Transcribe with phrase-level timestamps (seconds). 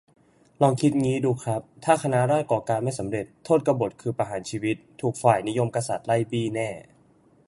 [0.61, 6.69] ลองคิดดูงี้ครับ ถ้าคณะราษฎรก่อการไม่สำเร็จ โทษกบฎคือประหารชีวิต ถูกฝ่ายนิยมกษัตริย์ไล่บี้แน่